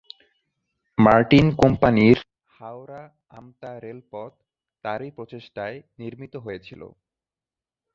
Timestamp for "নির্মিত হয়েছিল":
5.99-6.81